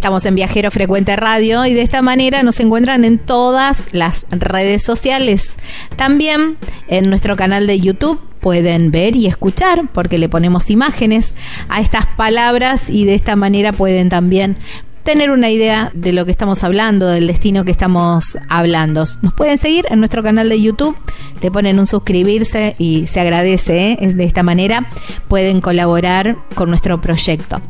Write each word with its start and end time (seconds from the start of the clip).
Estamos 0.00 0.24
en 0.24 0.34
Viajero 0.34 0.70
Frecuente 0.70 1.14
Radio 1.14 1.66
y 1.66 1.74
de 1.74 1.82
esta 1.82 2.00
manera 2.00 2.42
nos 2.42 2.58
encuentran 2.58 3.04
en 3.04 3.18
todas 3.18 3.92
las 3.92 4.24
redes 4.30 4.80
sociales. 4.80 5.56
También 5.96 6.56
en 6.88 7.10
nuestro 7.10 7.36
canal 7.36 7.66
de 7.66 7.80
YouTube 7.80 8.18
pueden 8.40 8.92
ver 8.92 9.14
y 9.14 9.26
escuchar 9.26 9.90
porque 9.92 10.16
le 10.16 10.30
ponemos 10.30 10.70
imágenes 10.70 11.34
a 11.68 11.82
estas 11.82 12.06
palabras 12.06 12.88
y 12.88 13.04
de 13.04 13.14
esta 13.14 13.36
manera 13.36 13.74
pueden 13.74 14.08
también 14.08 14.56
tener 15.02 15.30
una 15.30 15.50
idea 15.50 15.90
de 15.94 16.12
lo 16.12 16.24
que 16.24 16.30
estamos 16.30 16.62
hablando, 16.64 17.08
del 17.08 17.26
destino 17.26 17.64
que 17.64 17.72
estamos 17.72 18.38
hablando. 18.48 19.04
Nos 19.22 19.34
pueden 19.34 19.58
seguir 19.58 19.86
en 19.90 19.98
nuestro 19.98 20.22
canal 20.22 20.48
de 20.48 20.60
YouTube, 20.60 20.96
le 21.40 21.50
ponen 21.50 21.78
un 21.78 21.86
suscribirse 21.86 22.74
y 22.78 23.06
se 23.06 23.20
agradece. 23.20 23.92
¿eh? 23.92 24.12
De 24.14 24.24
esta 24.24 24.42
manera 24.42 24.90
pueden 25.28 25.60
colaborar 25.60 26.36
con 26.54 26.68
nuestro 26.68 27.00
proyecto. 27.00 27.60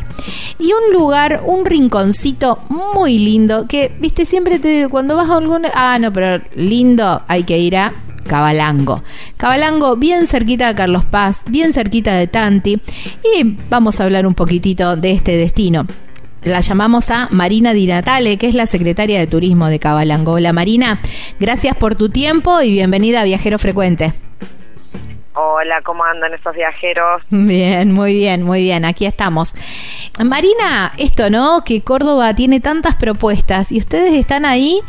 Y 0.58 0.72
un 0.72 0.92
lugar, 0.92 1.42
un 1.44 1.64
rinconcito 1.64 2.58
muy 2.68 3.18
lindo 3.18 3.66
que, 3.68 3.96
viste, 4.00 4.24
siempre 4.24 4.58
te 4.58 4.88
cuando 4.88 5.16
vas 5.16 5.30
a 5.30 5.36
algún 5.36 5.66
ah, 5.74 5.98
no, 5.98 6.12
pero 6.12 6.42
lindo, 6.54 7.22
hay 7.28 7.44
que 7.44 7.58
ir 7.58 7.76
a 7.76 7.92
Cabalango. 8.26 9.02
Cabalango, 9.36 9.96
bien 9.96 10.26
cerquita 10.26 10.68
de 10.68 10.74
Carlos 10.74 11.04
Paz, 11.06 11.40
bien 11.48 11.72
cerquita 11.72 12.14
de 12.14 12.26
Tanti. 12.26 12.80
Y 13.36 13.56
vamos 13.70 14.00
a 14.00 14.04
hablar 14.04 14.26
un 14.26 14.34
poquitito 14.34 14.96
de 14.96 15.12
este 15.12 15.36
destino 15.36 15.86
la 16.48 16.60
llamamos 16.60 17.10
a 17.10 17.28
Marina 17.30 17.72
Di 17.72 17.86
Natale, 17.86 18.38
que 18.38 18.48
es 18.48 18.54
la 18.54 18.66
secretaria 18.66 19.18
de 19.18 19.26
Turismo 19.26 19.68
de 19.68 19.78
Cabalango. 19.78 20.32
Hola 20.32 20.52
Marina, 20.52 21.00
gracias 21.38 21.76
por 21.76 21.96
tu 21.96 22.08
tiempo 22.08 22.60
y 22.60 22.70
bienvenida 22.70 23.20
a 23.20 23.24
Viajero 23.24 23.58
Frecuente. 23.58 24.12
Hola, 25.34 25.80
¿cómo 25.84 26.02
andan 26.04 26.34
esos 26.34 26.54
viajeros? 26.54 27.22
Bien, 27.30 27.92
muy 27.92 28.14
bien, 28.14 28.42
muy 28.42 28.62
bien, 28.62 28.84
aquí 28.84 29.06
estamos. 29.06 29.54
Marina, 30.24 30.92
esto, 30.98 31.30
¿no? 31.30 31.62
Que 31.64 31.82
Córdoba 31.82 32.34
tiene 32.34 32.58
tantas 32.58 32.96
propuestas 32.96 33.70
y 33.70 33.78
ustedes 33.78 34.14
están 34.14 34.44
ahí 34.44 34.80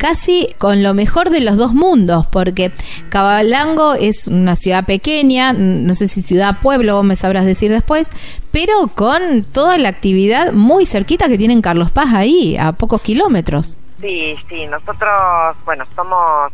casi 0.00 0.48
con 0.56 0.82
lo 0.82 0.94
mejor 0.94 1.28
de 1.28 1.42
los 1.42 1.58
dos 1.58 1.74
mundos, 1.74 2.26
porque 2.26 2.72
Cabalango 3.10 3.92
es 3.92 4.28
una 4.28 4.56
ciudad 4.56 4.86
pequeña, 4.86 5.52
no 5.52 5.92
sé 5.92 6.08
si 6.08 6.22
ciudad, 6.22 6.58
pueblo, 6.60 6.94
vos 6.94 7.04
me 7.04 7.16
sabrás 7.16 7.44
decir 7.44 7.70
después, 7.70 8.08
pero 8.50 8.88
con 8.94 9.44
toda 9.44 9.76
la 9.76 9.90
actividad 9.90 10.52
muy 10.54 10.86
cerquita 10.86 11.28
que 11.28 11.36
tienen 11.36 11.60
Carlos 11.60 11.90
Paz 11.90 12.14
ahí, 12.14 12.56
a 12.56 12.72
pocos 12.72 13.02
kilómetros. 13.02 13.78
Sí, 14.00 14.36
sí, 14.48 14.66
nosotros, 14.68 15.12
bueno, 15.66 15.84
somos, 15.94 16.50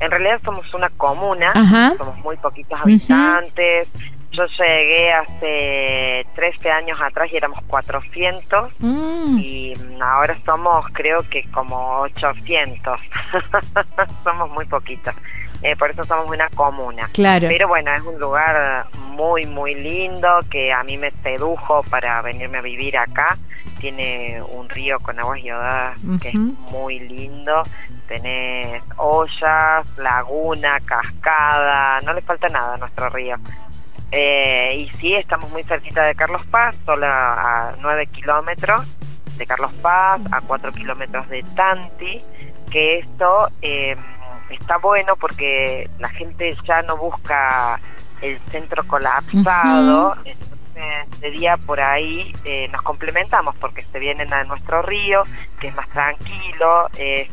en 0.00 0.10
realidad 0.10 0.40
somos 0.42 0.72
una 0.72 0.88
comuna, 0.88 1.52
somos 1.98 2.18
muy 2.24 2.38
poquitos 2.38 2.80
habitantes. 2.80 3.88
Yo 4.32 4.42
llegué 4.58 5.12
hace 5.12 6.25
13 6.50 6.70
años 6.70 6.98
atrás 7.00 7.28
y 7.32 7.36
éramos 7.36 7.60
400 7.66 8.72
mm. 8.78 9.38
y 9.38 9.74
ahora 10.00 10.38
somos 10.44 10.86
creo 10.92 11.18
que 11.28 11.44
como 11.50 12.00
800. 12.00 13.00
somos 14.24 14.50
muy 14.50 14.64
poquitos. 14.66 15.14
Eh, 15.62 15.74
por 15.74 15.90
eso 15.90 16.04
somos 16.04 16.30
una 16.30 16.48
comuna. 16.50 17.08
Claro. 17.12 17.48
Pero 17.48 17.66
bueno, 17.66 17.92
es 17.94 18.02
un 18.02 18.20
lugar 18.20 18.86
muy, 18.98 19.46
muy 19.46 19.74
lindo 19.74 20.28
que 20.50 20.72
a 20.72 20.84
mí 20.84 20.96
me 20.98 21.10
sedujo 21.22 21.82
para 21.90 22.22
venirme 22.22 22.58
a 22.58 22.62
vivir 22.62 22.96
acá. 22.96 23.36
Tiene 23.80 24.40
un 24.42 24.68
río 24.68 25.00
con 25.00 25.18
aguas 25.18 25.42
yodadas 25.42 25.98
que 26.22 26.28
es 26.28 26.34
muy 26.34 27.00
lindo. 27.00 27.62
Tenés 28.06 28.82
ollas, 28.96 29.98
laguna, 29.98 30.78
cascada, 30.84 32.00
no 32.02 32.12
le 32.12 32.22
falta 32.22 32.48
nada 32.48 32.74
a 32.74 32.76
nuestro 32.76 33.08
río. 33.08 33.36
Eh, 34.12 34.86
y 34.86 34.96
sí, 34.96 35.14
estamos 35.14 35.50
muy 35.50 35.64
cerquita 35.64 36.04
de 36.04 36.14
Carlos 36.14 36.46
Paz, 36.46 36.74
solo 36.84 37.06
a 37.06 37.74
9 37.80 38.06
kilómetros 38.06 38.86
de 39.36 39.46
Carlos 39.46 39.72
Paz, 39.82 40.20
a 40.32 40.40
4 40.40 40.72
kilómetros 40.72 41.28
de 41.28 41.42
Tanti, 41.54 42.22
que 42.70 43.00
esto 43.00 43.48
eh, 43.62 43.96
está 44.50 44.78
bueno 44.78 45.16
porque 45.16 45.90
la 45.98 46.08
gente 46.08 46.54
ya 46.66 46.82
no 46.82 46.96
busca 46.96 47.80
el 48.22 48.38
centro 48.46 48.86
colapsado, 48.86 50.16
entonces 50.24 51.20
de 51.20 51.30
día 51.30 51.56
por 51.56 51.80
ahí 51.80 52.32
eh, 52.44 52.68
nos 52.68 52.82
complementamos 52.82 53.54
porque 53.56 53.82
se 53.82 53.98
vienen 53.98 54.32
a 54.32 54.44
nuestro 54.44 54.82
río, 54.82 55.22
que 55.60 55.68
es 55.68 55.76
más 55.76 55.88
tranquilo, 55.90 56.88
es, 56.96 57.28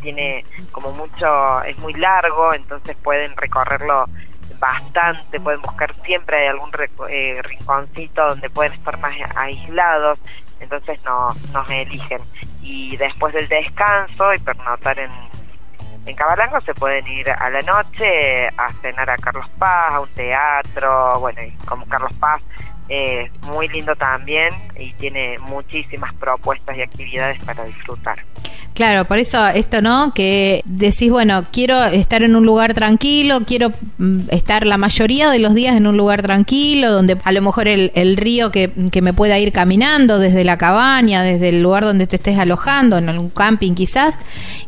tiene 0.00 0.44
como 0.72 0.92
mucho, 0.92 1.62
es 1.62 1.78
muy 1.78 1.92
largo, 1.94 2.52
entonces 2.54 2.96
pueden 3.02 3.36
recorrerlo 3.36 4.06
bastante, 4.58 5.40
pueden 5.40 5.62
buscar 5.62 5.94
siempre 6.04 6.40
hay 6.40 6.46
algún 6.48 6.70
eh, 7.10 7.40
rinconcito 7.42 8.26
donde 8.28 8.50
pueden 8.50 8.72
estar 8.72 8.98
más 8.98 9.14
aislados, 9.34 10.18
entonces 10.60 11.04
nos, 11.04 11.36
nos 11.52 11.68
eligen. 11.70 12.18
Y 12.62 12.96
después 12.96 13.34
del 13.34 13.48
descanso 13.48 14.34
y 14.34 14.38
pernotar 14.38 14.98
en, 14.98 15.10
en 16.06 16.16
Cabalango 16.16 16.60
se 16.62 16.74
pueden 16.74 17.06
ir 17.06 17.30
a 17.30 17.50
la 17.50 17.60
noche 17.60 18.48
a 18.48 18.72
cenar 18.80 19.10
a 19.10 19.16
Carlos 19.16 19.48
Paz, 19.58 19.94
a 19.94 20.00
un 20.00 20.08
teatro, 20.10 21.20
bueno, 21.20 21.42
y 21.42 21.52
como 21.66 21.86
Carlos 21.86 22.12
Paz 22.18 22.42
es 22.88 23.30
muy 23.42 23.68
lindo 23.68 23.96
también 23.96 24.54
y 24.76 24.92
tiene 24.94 25.38
muchísimas 25.40 26.14
propuestas 26.14 26.76
y 26.76 26.82
actividades 26.82 27.38
para 27.44 27.64
disfrutar. 27.64 28.22
Claro, 28.76 29.06
por 29.06 29.18
eso 29.18 29.46
esto, 29.48 29.80
¿no? 29.80 30.12
Que 30.12 30.62
decís, 30.66 31.10
bueno, 31.10 31.46
quiero 31.50 31.82
estar 31.86 32.22
en 32.22 32.36
un 32.36 32.44
lugar 32.44 32.74
tranquilo, 32.74 33.40
quiero 33.46 33.72
mm, 33.96 34.24
estar 34.28 34.66
la 34.66 34.76
mayoría 34.76 35.30
de 35.30 35.38
los 35.38 35.54
días 35.54 35.76
en 35.76 35.86
un 35.86 35.96
lugar 35.96 36.20
tranquilo, 36.20 36.92
donde 36.92 37.16
a 37.24 37.32
lo 37.32 37.40
mejor 37.40 37.68
el, 37.68 38.16
río 38.18 38.50
que, 38.50 38.70
que, 38.92 39.00
me 39.00 39.14
pueda 39.14 39.38
ir 39.38 39.50
caminando 39.50 40.18
desde 40.18 40.44
la 40.44 40.58
cabaña, 40.58 41.22
desde 41.22 41.48
el 41.48 41.62
lugar 41.62 41.84
donde 41.84 42.06
te 42.06 42.16
estés 42.16 42.38
alojando, 42.38 42.98
en 42.98 43.08
algún 43.08 43.30
camping 43.30 43.72
quizás, 43.72 44.16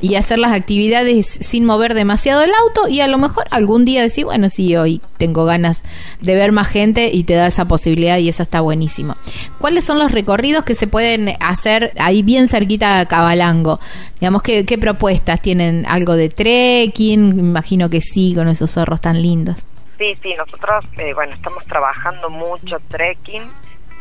y 0.01 0.15
hacer 0.15 0.39
las 0.39 0.53
actividades 0.53 1.27
sin 1.27 1.67
mover 1.67 1.93
demasiado 1.93 2.43
el 2.43 2.51
auto 2.65 2.89
y 2.89 3.01
a 3.01 3.09
lo 3.09 3.19
mejor 3.19 3.45
algún 3.51 3.85
día 3.85 4.01
decir, 4.01 4.25
bueno, 4.25 4.49
sí, 4.49 4.75
hoy 4.75 5.03
tengo 5.19 5.45
ganas 5.45 5.83
de 6.23 6.35
ver 6.35 6.51
más 6.51 6.69
gente 6.69 7.11
y 7.13 7.25
te 7.25 7.35
da 7.35 7.47
esa 7.47 7.67
posibilidad 7.67 8.17
y 8.17 8.31
eso 8.31 8.43
está 8.43 8.63
buenísimo. 8.63 9.17
¿Cuáles 9.59 9.85
son 9.85 9.99
los 9.99 10.13
recorridos 10.13 10.65
que 10.65 10.75
se 10.75 10.87
pueden 10.87 11.37
hacer 11.41 11.93
ahí 11.99 12.23
bien 12.23 12.49
cerquita 12.49 13.01
de 13.01 13.07
Cabalango? 13.07 13.81
Digamos, 14.21 14.43
¿qué, 14.43 14.65
qué 14.65 14.79
propuestas? 14.79 15.41
¿Tienen 15.41 15.87
algo 15.87 16.15
de 16.15 16.29
trekking? 16.29 17.37
Me 17.37 17.43
imagino 17.43 17.89
que 17.91 18.01
sí, 18.01 18.35
con 18.35 18.49
esos 18.49 18.73
zorros 18.73 19.01
tan 19.01 19.21
lindos. 19.23 19.69
Sí, 19.99 20.17
sí, 20.23 20.35
nosotros, 20.37 20.85
eh, 20.97 21.13
bueno, 21.13 21.35
estamos 21.35 21.65
trabajando 21.65 22.31
mucho 22.31 22.79
trekking, 22.89 23.51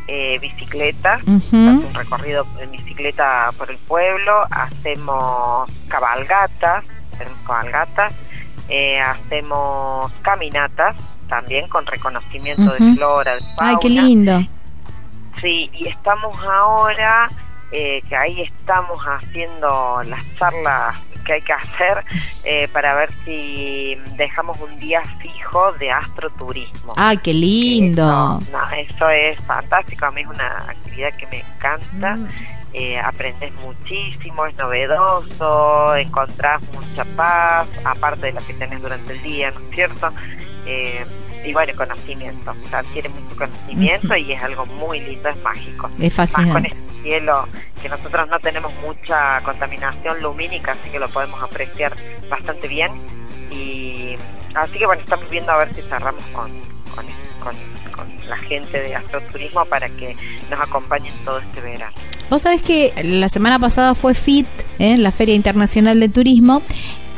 eh, 0.06 0.38
bicicleta, 0.40 1.20
un 1.26 1.90
recorrido 1.92 2.46
en 2.60 2.70
bicicleta 2.70 3.50
por 3.58 3.70
el 3.70 3.76
pueblo, 3.78 4.44
hacemos 4.50 5.68
cabalgatas, 5.88 6.84
cabalgatas, 7.44 8.14
eh, 8.68 9.00
hacemos 9.00 10.12
caminatas 10.22 10.96
también 11.28 11.68
con 11.68 11.84
reconocimiento 11.84 12.72
de 12.72 12.94
flora, 12.94 13.34
de 13.34 13.40
fauna. 13.40 13.70
Ay, 13.70 13.76
qué 13.82 13.90
lindo. 13.90 14.40
Sí, 15.42 15.70
y 15.72 15.88
estamos 15.88 16.36
ahora, 16.42 17.28
eh, 17.72 18.02
que 18.08 18.16
ahí 18.16 18.42
estamos 18.42 18.98
haciendo 19.04 20.02
las 20.04 20.36
charlas 20.36 20.96
que 21.28 21.34
hay 21.34 21.42
que 21.42 21.52
hacer 21.52 22.04
eh, 22.44 22.68
para 22.72 22.94
ver 22.94 23.10
si 23.24 23.96
dejamos 24.16 24.58
un 24.60 24.78
día 24.78 25.02
fijo 25.20 25.72
de 25.72 25.90
astroturismo. 25.90 26.94
¡Ay, 26.96 27.18
qué 27.18 27.34
lindo! 27.34 28.40
Eso, 28.40 28.56
no, 28.56 28.70
eso 28.70 29.10
es 29.10 29.38
fantástico, 29.44 30.06
a 30.06 30.10
mí 30.10 30.22
es 30.22 30.26
una 30.26 30.56
actividad 30.56 31.14
que 31.16 31.26
me 31.26 31.40
encanta. 31.40 32.16
Mm. 32.16 32.28
eh, 32.72 32.98
aprendes 32.98 33.52
muchísimo, 33.56 34.46
es 34.46 34.56
novedoso, 34.56 35.96
encontrás 35.96 36.62
mucha 36.72 37.04
paz, 37.16 37.68
aparte 37.84 38.26
de 38.26 38.32
la 38.32 38.40
que 38.40 38.54
tenés 38.54 38.80
durante 38.80 39.12
el 39.12 39.22
día, 39.22 39.50
¿no 39.50 39.60
es 39.60 39.74
cierto? 39.74 40.10
Eh, 40.66 41.04
y 41.44 41.52
bueno, 41.52 41.72
conocimiento, 41.76 42.50
o 42.50 42.68
sea, 42.68 42.80
adquiere 42.80 43.08
mucho 43.10 43.36
conocimiento 43.36 44.16
y 44.16 44.32
es 44.32 44.42
algo 44.42 44.66
muy 44.66 45.00
lindo, 45.00 45.28
es 45.28 45.36
mágico. 45.42 45.90
Es 45.98 46.14
fascinante. 46.14 46.87
Cielo, 47.02 47.46
que 47.80 47.88
nosotros 47.88 48.28
no 48.28 48.38
tenemos 48.40 48.72
mucha 48.82 49.40
contaminación 49.42 50.20
lumínica, 50.22 50.72
así 50.72 50.90
que 50.90 50.98
lo 50.98 51.08
podemos 51.08 51.42
apreciar 51.42 51.92
bastante 52.28 52.68
bien. 52.68 52.92
Y 53.50 54.16
así 54.54 54.78
que 54.78 54.86
bueno, 54.86 55.02
estamos 55.02 55.28
viendo 55.30 55.52
a 55.52 55.58
ver 55.58 55.74
si 55.74 55.82
cerramos 55.82 56.24
con, 56.32 56.50
con, 56.94 57.06
con, 57.40 57.56
con 57.92 58.28
la 58.28 58.38
gente 58.38 58.80
de 58.80 58.94
astroturismo 58.94 59.64
para 59.64 59.88
que 59.88 60.16
nos 60.50 60.60
acompañen 60.60 61.14
todo 61.24 61.38
este 61.38 61.60
verano. 61.60 61.94
Vos 62.30 62.42
sabés 62.42 62.60
que 62.60 62.92
la 63.02 63.28
semana 63.30 63.58
pasada 63.58 63.94
fue 63.94 64.12
FIT, 64.12 64.46
¿eh? 64.78 64.98
la 64.98 65.12
Feria 65.12 65.34
Internacional 65.34 65.98
de 65.98 66.10
Turismo, 66.10 66.62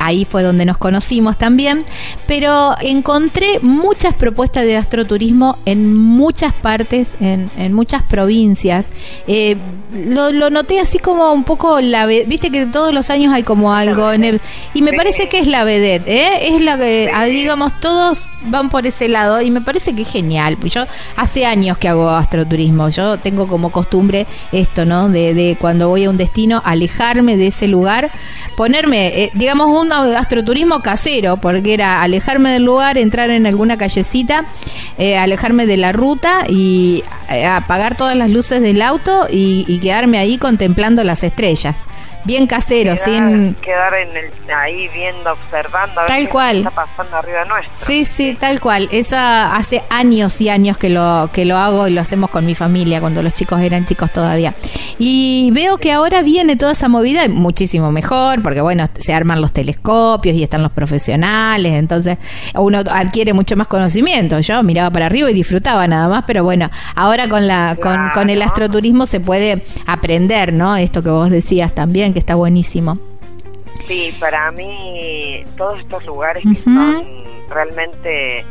ahí 0.01 0.25
fue 0.25 0.43
donde 0.43 0.65
nos 0.65 0.77
conocimos 0.77 1.37
también, 1.37 1.85
pero 2.27 2.75
encontré 2.81 3.59
muchas 3.61 4.15
propuestas 4.15 4.65
de 4.65 4.75
astroturismo 4.75 5.57
en 5.65 5.95
muchas 5.95 6.53
partes, 6.53 7.11
en, 7.19 7.49
en 7.57 7.73
muchas 7.73 8.03
provincias. 8.03 8.87
Eh, 9.27 9.57
lo, 9.93 10.31
lo, 10.31 10.49
noté 10.49 10.79
así 10.79 10.99
como 10.99 11.33
un 11.33 11.43
poco 11.43 11.81
la 11.81 12.05
viste 12.05 12.49
que 12.49 12.65
todos 12.65 12.93
los 12.93 13.09
años 13.09 13.33
hay 13.33 13.43
como 13.43 13.73
algo 13.73 14.11
en 14.11 14.23
el, 14.23 14.41
y 14.73 14.81
me 14.81 14.93
parece 14.93 15.27
que 15.27 15.39
es 15.39 15.47
la 15.47 15.63
vedette, 15.65 16.07
¿eh? 16.07 16.55
es 16.55 16.61
la 16.61 16.77
que 16.77 17.11
digamos 17.27 17.77
todos 17.79 18.31
van 18.45 18.69
por 18.69 18.87
ese 18.87 19.07
lado 19.07 19.41
y 19.41 19.51
me 19.51 19.61
parece 19.61 19.93
que 19.93 20.03
es 20.03 20.09
genial. 20.09 20.57
Pues 20.57 20.73
yo 20.73 20.85
hace 21.15 21.45
años 21.45 21.77
que 21.77 21.87
hago 21.87 22.09
astroturismo, 22.09 22.89
yo 22.89 23.17
tengo 23.19 23.47
como 23.47 23.71
costumbre 23.71 24.27
esto, 24.51 24.85
¿no? 24.85 25.09
De, 25.09 25.33
de 25.33 25.57
cuando 25.59 25.89
voy 25.89 26.05
a 26.05 26.09
un 26.09 26.17
destino 26.17 26.61
alejarme 26.65 27.37
de 27.37 27.47
ese 27.47 27.67
lugar, 27.67 28.11
ponerme, 28.55 29.07
eh, 29.23 29.31
digamos 29.33 29.67
un 29.67 29.90
astroturismo 29.91 30.81
casero, 30.81 31.37
porque 31.37 31.73
era 31.73 32.01
alejarme 32.01 32.51
del 32.51 32.63
lugar, 32.63 32.97
entrar 32.97 33.29
en 33.29 33.45
alguna 33.45 33.77
callecita, 33.77 34.45
eh, 34.97 35.17
alejarme 35.17 35.65
de 35.65 35.77
la 35.77 35.91
ruta 35.91 36.43
y 36.47 37.03
eh, 37.29 37.45
apagar 37.45 37.95
todas 37.95 38.15
las 38.15 38.29
luces 38.29 38.61
del 38.61 38.81
auto 38.81 39.27
y, 39.29 39.65
y 39.67 39.79
quedarme 39.79 40.17
ahí 40.17 40.37
contemplando 40.37 41.03
las 41.03 41.23
estrellas 41.23 41.77
bien 42.25 42.47
casero, 42.47 42.93
quedar, 42.95 43.05
sin 43.05 43.55
quedar 43.55 43.93
en 43.93 44.17
el, 44.17 44.31
ahí 44.53 44.87
viendo, 44.89 45.31
observando, 45.31 46.01
a 46.01 46.07
tal 46.07 46.21
ver 46.21 46.29
cual. 46.29 46.51
qué 46.61 46.67
está 46.67 46.85
pasando 46.85 47.17
arriba 47.17 47.45
nuestro. 47.45 47.73
Sí, 47.75 48.05
sí, 48.05 48.37
tal 48.39 48.59
cual. 48.59 48.89
Esa 48.91 49.55
hace 49.55 49.81
años 49.89 50.39
y 50.41 50.49
años 50.49 50.77
que 50.77 50.89
lo 50.89 51.29
que 51.33 51.45
lo 51.45 51.57
hago 51.57 51.87
y 51.87 51.91
lo 51.91 52.01
hacemos 52.01 52.29
con 52.29 52.45
mi 52.45 52.55
familia 52.55 52.99
cuando 53.01 53.23
los 53.23 53.33
chicos 53.33 53.61
eran 53.61 53.85
chicos 53.85 54.11
todavía. 54.11 54.53
Y 54.97 55.49
veo 55.53 55.77
que 55.77 55.91
ahora 55.91 56.21
viene 56.21 56.55
toda 56.55 56.73
esa 56.73 56.87
movida 56.87 57.27
muchísimo 57.27 57.91
mejor, 57.91 58.41
porque 58.41 58.61
bueno, 58.61 58.85
se 58.99 59.13
arman 59.13 59.41
los 59.41 59.51
telescopios 59.51 60.35
y 60.35 60.43
están 60.43 60.61
los 60.61 60.71
profesionales, 60.71 61.73
entonces 61.73 62.17
uno 62.55 62.79
adquiere 62.79 63.33
mucho 63.33 63.55
más 63.55 63.67
conocimiento. 63.67 64.39
Yo 64.39 64.61
miraba 64.63 64.89
para 64.91 65.07
arriba 65.07 65.31
y 65.31 65.33
disfrutaba 65.33 65.87
nada 65.87 66.07
más, 66.07 66.23
pero 66.27 66.43
bueno, 66.43 66.69
ahora 66.95 67.27
con 67.27 67.47
la 67.47 67.77
con, 67.81 68.09
con 68.13 68.29
el 68.29 68.41
astroturismo 68.41 69.05
se 69.05 69.19
puede 69.19 69.63
aprender, 69.85 70.53
¿no? 70.53 70.75
Esto 70.77 71.01
que 71.01 71.09
vos 71.09 71.29
decías 71.29 71.73
también 71.73 72.10
que 72.13 72.19
está 72.19 72.35
buenísimo. 72.35 72.97
Sí, 73.87 74.15
para 74.19 74.51
mí 74.51 75.43
todos 75.57 75.79
estos 75.79 76.05
lugares 76.05 76.43
que 76.43 76.55
son 76.55 77.05
realmente 77.49 78.45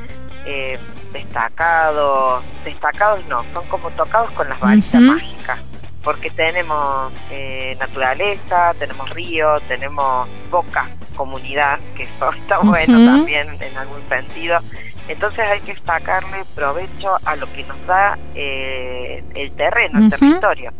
eh, 0.46 0.78
destacados, 1.12 2.44
destacados 2.64 3.26
no, 3.26 3.44
son 3.52 3.66
como 3.68 3.90
tocados 3.90 4.30
con 4.32 4.48
las 4.48 4.60
varitas 4.60 5.00
mágicas, 5.00 5.58
porque 6.02 6.30
tenemos 6.30 7.12
eh, 7.30 7.76
naturaleza, 7.80 8.74
tenemos 8.78 9.08
río, 9.10 9.60
tenemos 9.68 10.28
boca, 10.50 10.88
comunidad, 11.16 11.78
que 11.96 12.04
eso 12.04 12.30
está 12.32 12.58
bueno 12.58 12.98
también 13.04 13.48
en 13.60 13.76
algún 13.76 14.06
sentido. 14.08 14.58
Entonces 15.08 15.40
hay 15.40 15.60
que 15.60 15.74
sacarle 15.84 16.44
provecho 16.54 17.16
a 17.24 17.34
lo 17.34 17.50
que 17.52 17.64
nos 17.64 17.86
da 17.86 18.16
eh, 18.34 19.24
el 19.34 19.50
terreno, 19.52 19.98
el 19.98 20.10
territorio 20.10 20.72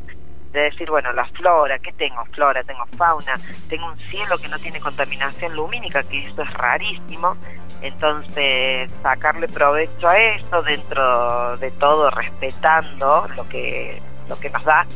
de 0.52 0.60
decir, 0.62 0.90
bueno, 0.90 1.12
la 1.12 1.24
flora, 1.26 1.78
¿qué 1.78 1.92
tengo? 1.92 2.24
Flora, 2.32 2.62
tengo 2.64 2.84
fauna, 2.96 3.34
tengo 3.68 3.86
un 3.86 3.98
cielo 4.08 4.36
que 4.38 4.48
no 4.48 4.58
tiene 4.58 4.80
contaminación 4.80 5.54
lumínica, 5.54 6.02
que 6.02 6.26
eso 6.26 6.42
es 6.42 6.52
rarísimo, 6.54 7.36
entonces 7.82 8.92
sacarle 9.02 9.48
provecho 9.48 10.08
a 10.08 10.18
eso 10.18 10.62
dentro 10.62 11.56
de 11.58 11.70
todo, 11.72 12.10
respetando 12.10 13.28
lo 13.36 13.48
que, 13.48 14.02
lo 14.28 14.38
que 14.38 14.50
nos 14.50 14.64
da, 14.64 14.86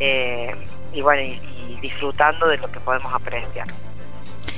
eh, 0.00 0.54
y 0.92 1.00
bueno, 1.00 1.22
y, 1.22 1.40
y 1.68 1.78
disfrutando 1.80 2.48
de 2.48 2.58
lo 2.58 2.70
que 2.70 2.80
podemos 2.80 3.12
apreciar. 3.12 3.66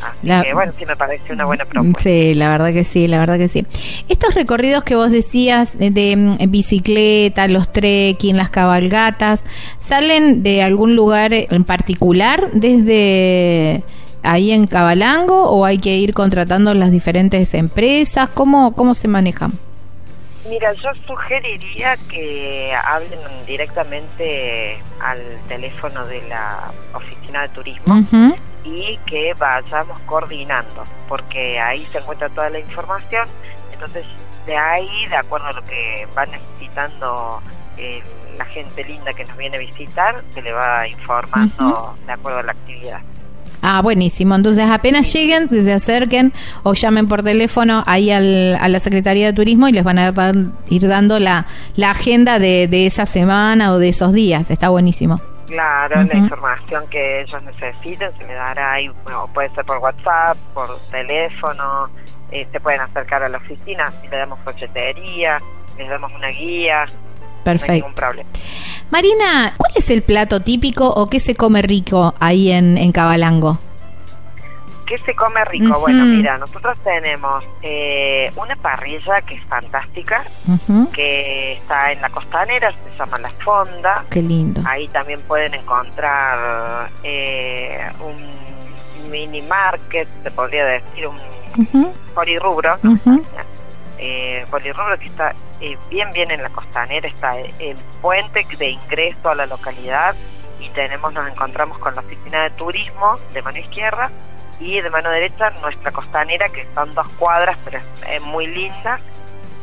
Así 0.02 0.26
La- 0.28 0.42
que 0.42 0.54
bueno, 0.54 0.72
sí 0.78 0.86
me 0.86 0.96
parece 0.96 1.32
una 1.32 1.44
buena 1.44 1.64
propuesta. 1.64 2.00
Sí, 2.00 2.34
la 2.34 2.48
verdad 2.50 2.72
que 2.72 2.84
sí, 2.84 3.08
la 3.08 3.18
verdad 3.18 3.38
que 3.38 3.48
sí. 3.48 3.66
Estos 4.08 4.34
recorridos 4.34 4.84
que 4.84 4.94
vos 4.94 5.10
decías 5.10 5.78
de, 5.78 5.90
de, 5.90 6.16
mm, 6.16 6.36
bicicleta, 6.50 7.48
los 7.48 7.72
trekking, 7.72 8.36
las 8.36 8.50
cabalgatas, 8.50 9.42
¿salen 9.78 10.42
de 10.42 10.62
algún 10.62 10.94
lugar 10.96 11.32
en 11.32 11.64
particular 11.64 12.50
desde 12.52 13.82
ahí 14.22 14.50
en 14.52 14.66
Cabalango 14.66 15.50
o 15.50 15.64
hay 15.64 15.78
que 15.78 15.96
ir 15.96 16.14
contratando 16.14 16.74
las 16.74 16.90
diferentes 16.90 17.54
empresas? 17.54 18.28
¿Cómo, 18.30 18.74
cómo 18.74 18.94
se 18.94 19.08
manejan? 19.08 19.52
Mira, 20.48 20.72
yo 20.74 20.88
sugeriría 21.06 21.96
que 22.08 22.72
hablen 22.86 23.18
directamente 23.46 24.78
al 25.00 25.18
teléfono 25.48 26.06
de 26.06 26.22
la 26.28 26.70
oficina 26.94 27.42
de 27.42 27.48
turismo 27.50 27.94
Ujú. 27.98 28.34
Y 28.68 28.98
que 29.06 29.34
vayamos 29.34 29.98
coordinando, 30.00 30.84
porque 31.08 31.58
ahí 31.58 31.84
se 31.86 31.98
encuentra 31.98 32.28
toda 32.28 32.50
la 32.50 32.58
información. 32.58 33.26
Entonces, 33.72 34.04
de 34.46 34.56
ahí, 34.56 35.06
de 35.08 35.16
acuerdo 35.16 35.46
a 35.46 35.52
lo 35.52 35.64
que 35.64 36.06
va 36.16 36.26
necesitando 36.26 37.40
eh, 37.76 38.02
la 38.36 38.44
gente 38.46 38.84
linda 38.84 39.12
que 39.12 39.24
nos 39.24 39.36
viene 39.36 39.56
a 39.56 39.60
visitar, 39.60 40.22
se 40.32 40.42
le 40.42 40.52
va 40.52 40.86
informando 40.86 41.96
de 42.06 42.12
acuerdo 42.12 42.38
a 42.38 42.42
la 42.42 42.52
actividad. 42.52 43.00
Ah, 43.60 43.80
buenísimo. 43.82 44.34
Entonces, 44.36 44.64
apenas 44.70 45.12
lleguen, 45.12 45.48
que 45.48 45.62
se 45.64 45.72
acerquen 45.72 46.32
o 46.62 46.74
llamen 46.74 47.08
por 47.08 47.22
teléfono 47.22 47.82
ahí 47.86 48.10
al, 48.10 48.56
a 48.60 48.68
la 48.68 48.78
Secretaría 48.78 49.26
de 49.26 49.32
Turismo 49.32 49.68
y 49.68 49.72
les 49.72 49.82
van 49.82 49.98
a 49.98 50.12
van 50.12 50.52
a 50.52 50.72
ir 50.72 50.86
dando 50.86 51.18
la, 51.18 51.46
la 51.74 51.90
agenda 51.90 52.38
de, 52.38 52.68
de 52.68 52.86
esa 52.86 53.04
semana 53.04 53.72
o 53.72 53.78
de 53.78 53.88
esos 53.88 54.12
días. 54.12 54.50
Está 54.50 54.68
buenísimo. 54.68 55.20
Claro, 55.48 56.02
la 56.04 56.14
información 56.14 56.86
que 56.88 57.22
ellos 57.22 57.42
necesiten 57.42 58.10
se 58.18 58.24
le 58.24 58.34
dará 58.34 58.74
ahí, 58.74 58.88
bueno, 59.04 59.28
puede 59.32 59.48
ser 59.54 59.64
por 59.64 59.78
WhatsApp, 59.78 60.36
por 60.52 60.78
teléfono, 60.90 61.88
eh, 62.30 62.46
se 62.52 62.60
pueden 62.60 62.82
acercar 62.82 63.22
a 63.22 63.28
la 63.30 63.38
oficina, 63.38 63.90
si 64.02 64.08
le 64.08 64.18
damos 64.18 64.38
cochetería, 64.40 65.40
les 65.78 65.88
damos 65.88 66.12
una 66.12 66.28
guía, 66.28 66.84
no 66.84 66.92
hay 66.92 67.44
Perfecto. 67.44 67.72
ningún 67.72 67.94
problema. 67.94 68.28
Marina, 68.90 69.54
¿cuál 69.56 69.72
es 69.74 69.88
el 69.90 70.02
plato 70.02 70.40
típico 70.40 70.86
o 70.86 71.08
qué 71.08 71.18
se 71.18 71.34
come 71.34 71.62
rico 71.62 72.14
ahí 72.20 72.52
en, 72.52 72.76
en 72.76 72.92
Cabalango? 72.92 73.58
¿Qué 74.88 74.96
se 75.00 75.14
come 75.14 75.44
rico? 75.44 75.78
Bueno, 75.80 76.06
mira, 76.06 76.38
nosotros 76.38 76.78
tenemos 76.82 77.44
eh, 77.60 78.32
una 78.36 78.56
parrilla 78.56 79.20
que 79.20 79.34
es 79.34 79.44
fantástica, 79.44 80.24
que 80.94 81.52
está 81.52 81.92
en 81.92 82.00
la 82.00 82.08
costanera, 82.08 82.72
se 82.72 82.96
llama 82.96 83.18
La 83.18 83.28
Fonda. 83.28 84.06
Qué 84.08 84.22
lindo. 84.22 84.62
Ahí 84.66 84.88
también 84.88 85.20
pueden 85.28 85.52
encontrar 85.52 86.88
eh, 87.02 87.86
un 88.00 89.10
mini 89.10 89.42
market, 89.42 90.08
se 90.22 90.30
podría 90.30 90.64
decir, 90.64 91.06
un 91.06 91.92
polirrubro. 92.14 92.78
Eh, 93.98 94.44
polirrubro 94.50 94.98
que 94.98 95.06
está 95.06 95.34
eh, 95.60 95.76
bien, 95.90 96.10
bien 96.12 96.30
en 96.30 96.42
la 96.42 96.48
costanera, 96.48 97.06
está 97.06 97.36
el 97.36 97.76
puente 98.00 98.46
de 98.58 98.70
ingreso 98.70 99.28
a 99.28 99.34
la 99.34 99.44
localidad 99.44 100.14
y 100.60 100.70
tenemos, 100.70 101.12
nos 101.12 101.28
encontramos 101.28 101.76
con 101.78 101.94
la 101.94 102.00
oficina 102.00 102.44
de 102.44 102.50
turismo 102.50 103.16
de 103.34 103.42
mano 103.42 103.58
izquierda 103.58 104.10
y 104.60 104.80
de 104.80 104.90
mano 104.90 105.10
derecha 105.10 105.50
nuestra 105.62 105.92
costanera 105.92 106.48
que 106.48 106.66
son 106.74 106.92
dos 106.94 107.06
cuadras 107.18 107.56
pero 107.64 107.80
es, 108.08 108.22
muy 108.22 108.46
linda. 108.46 108.98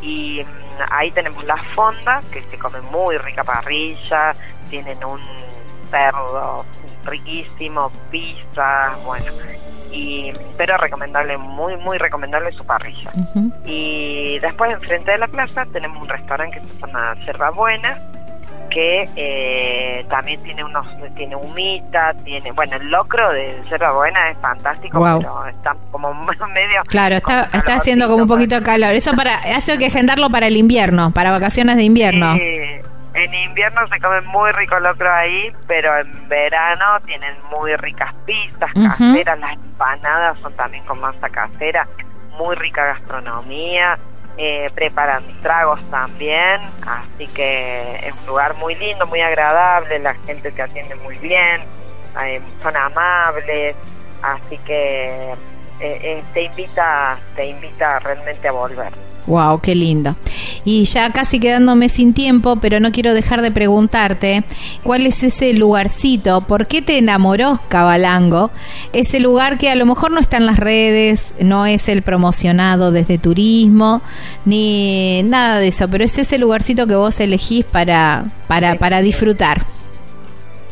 Y 0.01 0.43
mm, 0.43 0.83
ahí 0.91 1.11
tenemos 1.11 1.43
la 1.45 1.57
fonda 1.73 2.21
que 2.31 2.41
se 2.43 2.57
come 2.57 2.79
muy 2.81 3.17
rica 3.17 3.43
parrilla 3.43 4.31
tienen 4.69 5.03
un 5.03 5.21
cerdo 5.91 6.65
riquísimo 7.05 7.91
pizza 8.09 8.95
bueno. 9.05 9.31
Y 9.91 10.31
pero 10.57 10.77
recomendable 10.77 11.37
muy 11.37 11.77
muy 11.77 11.97
recomendable 11.97 12.51
su 12.53 12.65
parrilla. 12.65 13.11
Y 13.65 14.39
después 14.39 14.71
enfrente 14.71 15.11
de 15.11 15.17
la 15.17 15.27
plaza 15.27 15.65
tenemos 15.67 16.01
un 16.01 16.09
restaurante 16.09 16.59
que 16.59 16.67
se 16.67 16.79
llama 16.79 17.15
Yerba 17.25 17.51
Buena 17.51 17.97
que 18.75 19.09
eh, 19.15 20.05
también 20.09 20.43
tiene 20.43 20.61
unos 20.65 20.85
tiene 21.15 21.33
humita 21.33 22.13
tiene 22.25 22.51
bueno 22.51 22.75
el 22.75 22.91
locro 22.91 23.31
de 23.31 23.63
Yerba 23.69 23.93
Buena 23.93 24.31
es 24.31 24.37
fantástico 24.39 25.01
pero 25.17 25.47
está 25.47 25.77
como 25.91 26.13
medio 26.53 26.81
Claro, 26.89 27.15
está, 27.15 27.43
está 27.53 27.75
haciendo 27.75 28.07
como 28.07 28.23
un 28.23 28.27
calorcito, 28.27 28.35
poquito 28.35 28.55
de 28.55 28.63
calor. 28.63 28.95
Eso 28.95 29.15
para, 29.15 29.35
hace 29.35 29.77
que 29.77 29.87
agendarlo 29.87 30.29
para 30.29 30.47
el 30.47 30.57
invierno, 30.57 31.11
para 31.11 31.31
vacaciones 31.31 31.77
de 31.77 31.83
invierno. 31.83 32.33
En 32.33 33.33
invierno 33.33 33.87
se 33.87 33.99
come 34.01 34.19
muy 34.21 34.51
rico 34.51 34.77
locro 34.79 35.09
ahí, 35.13 35.51
pero 35.67 35.97
en 35.99 36.27
verano 36.27 36.99
tienen 37.05 37.33
muy 37.49 37.73
ricas 37.77 38.13
pistas 38.25 38.69
caseras, 38.73 39.39
las 39.39 39.53
empanadas 39.53 40.37
son 40.39 40.53
también 40.55 40.83
con 40.85 40.99
masa 40.99 41.29
casera, 41.29 41.87
muy 42.37 42.55
rica 42.57 42.85
gastronomía, 42.85 43.97
eh, 44.37 44.69
preparan 44.75 45.23
tragos 45.41 45.79
también, 45.89 46.61
así 46.85 47.27
que 47.27 47.99
es 48.03 48.13
un 48.21 48.27
lugar 48.27 48.55
muy 48.55 48.75
lindo, 48.75 49.05
muy 49.07 49.21
agradable, 49.21 49.99
la 49.99 50.13
gente 50.25 50.51
te 50.51 50.61
atiende 50.61 50.95
muy 50.95 51.17
bien, 51.19 51.61
eh, 52.23 52.41
son 52.61 52.75
amables, 52.75 53.75
así 54.21 54.57
que 54.59 55.33
eh, 55.79 56.23
te 56.33 56.43
invita, 56.43 57.19
te 57.35 57.45
invita 57.45 57.99
realmente 57.99 58.47
a 58.47 58.51
volver. 58.51 58.91
Wow, 59.25 59.59
qué 59.61 59.73
lindo. 59.73 60.15
Y 60.65 60.85
ya 60.85 61.11
casi 61.11 61.39
quedándome 61.39 61.89
sin 61.89 62.13
tiempo, 62.15 62.55
pero 62.57 62.79
no 62.79 62.91
quiero 62.91 63.13
dejar 63.13 63.43
de 63.43 63.51
preguntarte, 63.51 64.43
¿cuál 64.83 65.05
es 65.05 65.21
ese 65.21 65.53
lugarcito? 65.53 66.41
¿Por 66.41 66.65
qué 66.65 66.81
te 66.81 66.97
enamoró 66.97 67.59
Cabalango? 67.69 68.49
Ese 68.91 69.19
lugar 69.19 69.59
que 69.59 69.69
a 69.69 69.75
lo 69.75 69.85
mejor 69.85 70.11
no 70.11 70.19
está 70.19 70.37
en 70.37 70.47
las 70.47 70.57
redes, 70.57 71.33
no 71.39 71.67
es 71.67 71.87
el 71.87 72.01
promocionado 72.01 72.91
desde 72.91 73.19
turismo, 73.19 74.01
ni 74.43 75.21
nada 75.23 75.59
de 75.59 75.67
eso, 75.67 75.87
pero 75.87 76.03
es 76.03 76.17
ese 76.17 76.39
lugarcito 76.39 76.87
que 76.87 76.95
vos 76.95 77.19
elegís 77.19 77.63
para, 77.63 78.25
para, 78.47 78.75
para 78.75 79.01
disfrutar. 79.01 79.61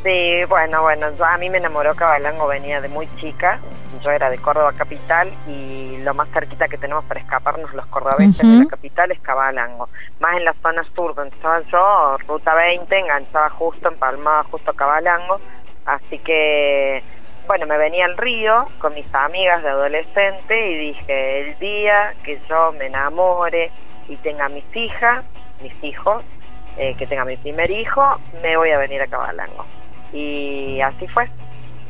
Sí, 0.03 0.43
bueno, 0.50 0.81
bueno, 0.81 1.07
a 1.25 1.38
mí 1.38 1.50
me 1.50 1.59
enamoró 1.59 1.95
Cabalango, 1.95 2.47
venía 2.47 2.81
de 2.81 2.89
muy 2.89 3.07
chica, 3.21 3.59
yo 4.03 4.12
era 4.12 4.29
de 4.29 4.38
Córdoba 4.38 4.74
capital 4.74 5.31
y 5.48 5.98
lo 6.00 6.13
más 6.13 6.29
cerquita 6.29 6.67
que 6.67 6.77
tenemos 6.77 7.05
para 7.05 7.19
escaparnos 7.19 7.74
los 7.74 7.86
cordobeses 7.88 8.38
de 8.38 8.63
la 8.63 8.65
capital 8.65 9.12
es 9.12 9.19
Cabalango, 9.22 9.88
más 10.19 10.38
en 10.38 10.45
la 10.45 10.53
zona 10.53 10.83
sur 10.95 11.15
donde 11.15 11.36
estaba 11.36 11.62
yo, 11.62 12.17
ruta 12.27 12.53
20, 12.53 13.00
enganchaba 13.00 13.50
justo, 13.50 13.88
empalmaba 13.88 14.43
justo 14.43 14.74
Cabalango, 14.74 15.39
así 15.86 16.19
que 16.19 17.03
bueno, 17.48 17.65
me 17.67 17.77
venía 17.77 18.05
al 18.05 18.17
río 18.17 18.67
con 18.79 18.93
mis 18.93 19.13
amigas 19.13 19.62
de 19.63 19.69
adolescente 19.69 20.72
y 20.72 20.77
dije, 20.77 21.41
el 21.41 21.60
día 21.60 22.13
que 22.24 22.39
yo 22.48 22.72
me 22.74 22.86
enamore 22.86 23.72
y 24.07 24.15
tenga 24.17 24.48
mis 24.50 24.65
hijas, 24.75 25.25
mis 25.62 25.74
hijos, 25.83 26.24
eh, 26.77 26.95
que 26.95 27.05
tenga 27.05 27.25
mi 27.25 27.38
primer 27.38 27.69
hijo, 27.69 28.01
me 28.41 28.55
voy 28.55 28.72
a 28.72 28.77
venir 28.77 29.01
a 29.01 29.07
Cabalango. 29.07 29.65
Y 30.13 30.79
así 30.81 31.07
fue. 31.07 31.27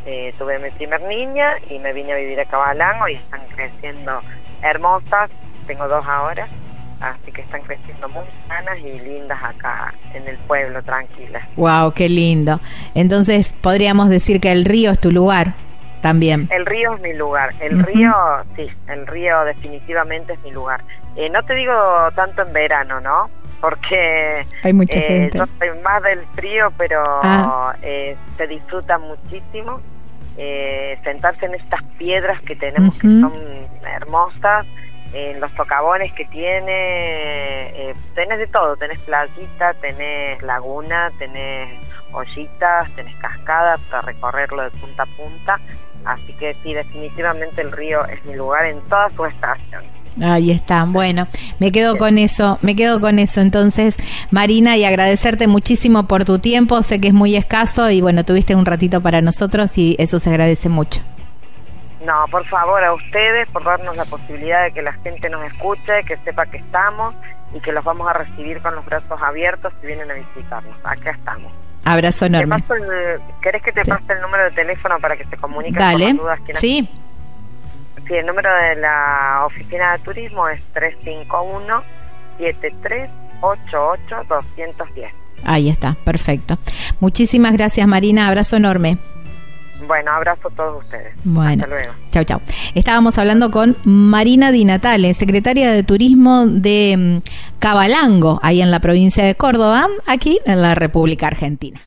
Eh, 0.05 0.33
tuve 0.37 0.59
mi 0.59 0.69
primer 0.71 1.01
niña 1.01 1.55
y 1.69 1.79
me 1.79 1.93
vine 1.93 2.13
a 2.13 2.17
vivir 2.17 2.39
a 2.39 2.45
Cabalango 2.45 3.07
y 3.07 3.13
están 3.13 3.41
creciendo 3.55 4.19
hermosas. 4.61 5.29
Tengo 5.65 5.87
dos 5.87 6.05
ahora, 6.05 6.47
así 6.99 7.31
que 7.31 7.41
están 7.41 7.61
creciendo 7.61 8.09
muy 8.09 8.25
sanas 8.47 8.79
y 8.79 8.99
lindas 8.99 9.41
acá 9.41 9.93
en 10.13 10.27
el 10.27 10.37
pueblo, 10.39 10.83
tranquilas. 10.83 11.43
Wow, 11.55 11.93
qué 11.93 12.09
lindo. 12.09 12.59
Entonces 12.95 13.55
podríamos 13.61 14.09
decir 14.09 14.41
que 14.41 14.51
el 14.51 14.65
río 14.65 14.91
es 14.91 14.99
tu 14.99 15.11
lugar 15.11 15.53
también. 16.01 16.49
El 16.51 16.65
río 16.65 16.95
es 16.95 17.01
mi 17.01 17.13
lugar. 17.13 17.53
El 17.61 17.81
río, 17.81 18.13
sí, 18.57 18.67
el 18.87 19.07
río 19.07 19.45
definitivamente 19.45 20.33
es 20.33 20.39
mi 20.43 20.51
lugar. 20.51 20.83
Eh, 21.15 21.29
no 21.29 21.43
te 21.43 21.55
digo 21.55 21.73
tanto 22.13 22.41
en 22.41 22.51
verano, 22.51 22.99
¿no? 22.99 23.29
porque 23.63 24.45
hay 24.61 24.73
mucha 24.73 24.99
eh, 24.99 25.03
gente. 25.03 25.37
Yo 25.37 25.45
soy 25.57 25.69
más 25.81 26.03
del 26.03 26.19
frío, 26.35 26.73
pero 26.77 27.01
ah. 27.23 27.73
eh, 27.81 28.17
se 28.35 28.45
disfruta 28.47 28.97
muchísimo 28.97 29.79
eh, 30.37 30.97
sentarse 31.03 31.45
en 31.45 31.55
estas 31.55 31.83
piedras 31.97 32.41
que 32.41 32.55
tenemos 32.55 32.95
que 32.95 33.07
son 33.07 33.33
hermosas, 33.85 34.65
en 35.13 35.39
los 35.39 35.51
socavones 35.51 36.11
que 36.13 36.25
tiene, 36.25 37.93
tenés 38.15 38.39
de 38.39 38.47
todo, 38.47 38.75
tenés 38.77 38.97
playita, 38.99 39.75
tenés 39.75 40.41
laguna, 40.41 41.11
tenés 41.19 41.69
ollitas, 42.11 42.89
tenés 42.95 43.15
cascadas 43.17 43.79
para 43.91 44.01
recorrerlo 44.01 44.63
de 44.63 44.71
punta 44.71 45.03
a 45.03 45.05
punta, 45.05 45.59
así 46.05 46.33
que 46.33 46.55
sí, 46.63 46.73
definitivamente 46.73 47.61
el 47.61 47.71
río 47.71 48.05
es 48.05 48.23
mi 48.25 48.35
lugar 48.35 48.65
en 48.65 48.81
toda 48.81 49.09
su 49.11 49.25
estación. 49.25 49.83
Ahí 50.21 50.51
está. 50.51 50.85
Bueno, 50.85 51.27
me 51.59 51.71
quedo 51.71 51.97
con 51.97 52.17
eso, 52.17 52.59
me 52.61 52.75
quedo 52.75 52.99
con 52.99 53.19
eso. 53.19 53.41
Entonces, 53.41 53.95
Marina, 54.31 54.77
y 54.77 54.85
agradecerte 54.85 55.47
muchísimo 55.47 56.07
por 56.07 56.25
tu 56.25 56.39
tiempo. 56.39 56.81
Sé 56.81 56.99
que 57.01 57.09
es 57.09 57.13
muy 57.13 57.35
escaso 57.35 57.89
y 57.89 58.01
bueno, 58.01 58.23
tuviste 58.23 58.55
un 58.55 58.65
ratito 58.65 59.01
para 59.01 59.21
nosotros 59.21 59.77
y 59.77 59.95
eso 59.99 60.19
se 60.19 60.29
agradece 60.29 60.69
mucho. 60.69 61.01
No, 62.05 62.25
por 62.29 62.45
favor, 62.47 62.83
a 62.83 62.93
ustedes 62.93 63.47
por 63.49 63.63
darnos 63.63 63.95
la 63.95 64.05
posibilidad 64.05 64.63
de 64.65 64.73
que 64.73 64.81
la 64.81 64.93
gente 64.93 65.29
nos 65.29 65.43
escuche, 65.45 66.03
que 66.05 66.17
sepa 66.17 66.45
que 66.45 66.57
estamos 66.57 67.15
y 67.55 67.61
que 67.61 67.71
los 67.71 67.83
vamos 67.83 68.09
a 68.09 68.13
recibir 68.13 68.61
con 68.61 68.75
los 68.75 68.85
brazos 68.85 69.21
abiertos 69.21 69.71
si 69.79 69.87
vienen 69.87 70.11
a 70.11 70.13
visitarnos. 70.15 70.75
Acá 70.83 71.11
estamos. 71.11 71.51
Abrazo 71.85 72.25
enorme. 72.25 72.57
¿Querés 73.41 73.61
que 73.61 73.71
te 73.71 73.81
pase 73.83 74.13
el 74.13 74.21
número 74.21 74.45
de 74.45 74.51
teléfono 74.51 74.99
para 74.99 75.15
que 75.15 75.25
se 75.25 75.37
comuniquen 75.37 75.77
Dale. 75.77 76.05
con 76.07 76.17
dudas? 76.17 76.39
Sí. 76.53 76.89
Sí, 78.07 78.15
el 78.15 78.25
número 78.25 78.49
de 78.55 78.75
la 78.75 79.43
oficina 79.45 79.93
de 79.93 79.99
turismo 79.99 80.47
es 80.47 80.59
351-7388-210. 82.39 85.11
Ahí 85.45 85.69
está, 85.69 85.95
perfecto. 86.03 86.57
Muchísimas 86.99 87.53
gracias 87.53 87.87
Marina, 87.87 88.27
abrazo 88.27 88.57
enorme. 88.57 88.97
Bueno, 89.87 90.11
abrazo 90.11 90.47
a 90.47 90.51
todos 90.51 90.83
ustedes. 90.83 91.13
Bueno, 91.23 91.63
Hasta 91.63 91.67
luego. 91.67 91.93
Chau, 92.09 92.23
chau. 92.23 92.41
Estábamos 92.73 93.17
hablando 93.17 93.51
con 93.51 93.77
Marina 93.83 94.51
Di 94.51 94.65
Natale, 94.65 95.13
secretaria 95.13 95.71
de 95.71 95.83
Turismo 95.83 96.45
de 96.45 96.95
mm, 96.97 97.59
Cabalango, 97.59 98.39
ahí 98.43 98.61
en 98.61 98.71
la 98.71 98.79
provincia 98.79 99.25
de 99.25 99.35
Córdoba, 99.35 99.87
aquí 100.05 100.39
en 100.45 100.61
la 100.61 100.75
República 100.75 101.27
Argentina. 101.27 101.79